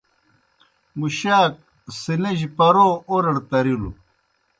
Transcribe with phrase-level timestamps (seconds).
[0.99, 1.53] مُشاک
[1.99, 3.89] سِنِجیْ پرَو اورَڑ ترِلوْ۔